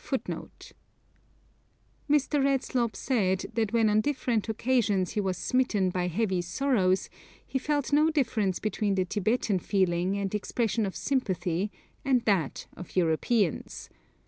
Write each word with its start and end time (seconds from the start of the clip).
Mr. 2.09 2.43
Redslob 2.43 2.95
said 2.95 3.45
that 3.53 3.71
when 3.71 3.87
on 3.87 4.01
different 4.01 4.49
occasions 4.49 5.11
he 5.11 5.21
was 5.21 5.37
smitten 5.37 5.91
by 5.91 6.07
heavy 6.07 6.41
sorrows, 6.41 7.07
he 7.45 7.59
felt 7.59 7.93
no 7.93 8.09
difference 8.09 8.57
between 8.57 8.95
the 8.95 9.05
Tibetan 9.05 9.59
feeling 9.59 10.17
and 10.17 10.33
expression 10.33 10.87
of 10.87 10.95
sympathy 10.95 11.71
and 12.03 12.23
that 12.25 12.65
of 12.75 12.95
Europeans. 12.95 13.91